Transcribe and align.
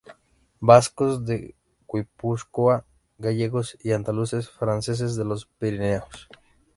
Vascos 0.61 1.25
de 1.27 1.53
Guipúzcoa, 1.87 2.85
gallegos 3.19 3.77
y 3.83 3.91
andaluces, 3.91 4.49
franceses 4.49 5.15
de 5.15 5.25
los 5.25 5.45
pirineos. 5.45 6.27